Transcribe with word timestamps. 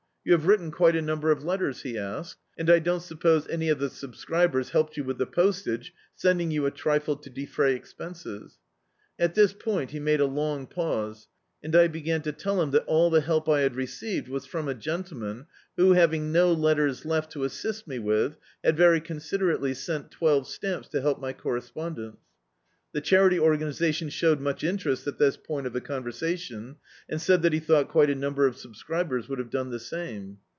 You 0.23 0.33
have 0.33 0.45
written 0.45 0.69
quite 0.69 0.95
a 0.95 1.01
number 1.01 1.31
of 1.31 1.43
letters?" 1.43 1.81
he 1.81 1.97
asked; 1.97 2.37
"and 2.55 2.69
I 2.69 2.77
don't 2.77 3.01
suppose 3.01 3.47
any 3.47 3.69
of 3.69 3.79
the 3.79 3.89
subscribers 3.89 4.69
helped 4.69 4.95
you 4.95 5.03
with 5.03 5.17
the 5.17 5.25
postage, 5.25 5.95
sending 6.13 6.51
you 6.51 6.67
a 6.67 6.69
trifle 6.69 7.15
to 7.15 7.27
defray 7.31 7.73
expenses?" 7.73 8.59
At 9.17 9.33
this 9.33 9.51
point 9.51 9.89
he 9.89 9.99
made 9.99 10.19
a 10.19 10.27
long 10.27 10.67
pause, 10.67 11.27
and 11.63 11.75
I 11.75 11.87
began 11.87 12.21
to 12.21 12.31
tell 12.31 12.61
him 12.61 12.69
that 12.69 12.85
all 12.85 13.09
the 13.09 13.21
help 13.21 13.49
I 13.49 13.61
had 13.61 13.75
received 13.75 14.27
was 14.27 14.45
from 14.45 14.67
a 14.67 14.75
gentleman 14.75 15.47
who, 15.75 15.93
having 15.93 16.31
no 16.31 16.53
letters 16.53 17.03
left 17.03 17.31
to 17.31 17.43
assist 17.43 17.87
me 17.87 17.97
with, 17.97 18.37
had 18.63 18.77
very 18.77 19.01
considerately 19.01 19.73
sent 19.73 20.11
twelve 20.11 20.47
stamps 20.47 20.87
to 20.89 21.01
help 21.01 21.19
my 21.19 21.33
correspcmdence. 21.33 22.17
The 22.93 22.99
Charity 22.99 23.37
Organisa 23.37 23.93
tion 23.93 24.09
showed 24.09 24.41
much 24.41 24.65
interest 24.65 25.07
at 25.07 25.17
this 25.17 25.37
point 25.37 25.65
of 25.65 25.71
the 25.71 25.79
con 25.79 26.03
versation, 26.03 26.75
and 27.07 27.21
said 27.21 27.41
that 27.43 27.53
he 27.53 27.59
thought 27.61 27.87
quite 27.87 28.09
a 28.09 28.15
number 28.15 28.45
of 28.45 28.57
subscribers 28.57 29.29
would 29.29 29.39
have 29.39 29.49
done 29.49 29.69
the 29.69 29.79
same. 29.79 30.39